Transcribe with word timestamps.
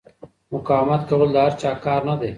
مقاومت 0.53 1.01
کول 1.09 1.29
د 1.33 1.37
هر 1.45 1.53
چا 1.61 1.71
کار 1.85 2.01
نه 2.09 2.15
دی. 2.19 2.29